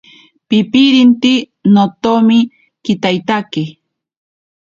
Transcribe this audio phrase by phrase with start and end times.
[0.49, 1.31] Pipirinte
[1.73, 2.37] notomi
[2.83, 3.63] kitaitake.